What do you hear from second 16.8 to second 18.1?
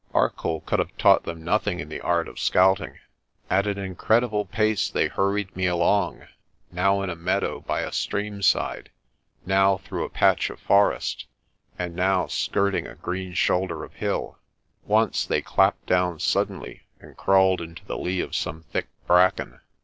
and crawled into the